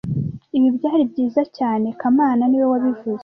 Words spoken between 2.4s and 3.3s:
niwe wabivuze